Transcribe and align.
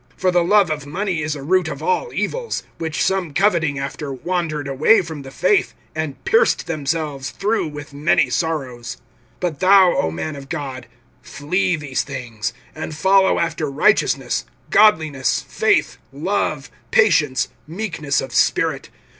(10)For 0.19 0.33
the 0.33 0.43
love 0.43 0.71
of 0.71 0.87
money 0.87 1.21
is 1.21 1.35
a 1.35 1.43
root 1.43 1.67
of 1.67 1.83
all 1.83 2.11
evils; 2.11 2.63
which 2.79 3.03
some 3.03 3.31
coveting 3.35 3.77
after 3.77 4.11
wandered 4.11 4.67
away 4.67 5.03
from 5.03 5.21
the 5.21 5.29
faith, 5.29 5.75
and 5.93 6.25
pierced 6.25 6.65
themselves 6.65 7.29
through 7.29 7.67
with 7.67 7.93
many 7.93 8.27
sorrows. 8.27 8.97
(11)But 9.41 9.59
thou, 9.59 9.95
O 9.95 10.09
man 10.09 10.35
of 10.35 10.49
God, 10.49 10.87
flee 11.21 11.75
these 11.75 12.01
things; 12.01 12.51
and 12.73 12.95
follow 12.95 13.37
after 13.37 13.69
righteousness, 13.69 14.45
godliness, 14.71 15.45
faith, 15.47 15.99
love, 16.11 16.71
patience, 16.89 17.49
meekness 17.67 18.21
of 18.21 18.33
spirit. 18.33 18.89